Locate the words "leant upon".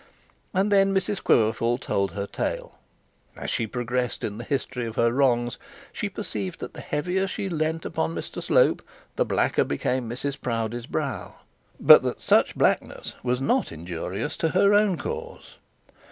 7.49-8.15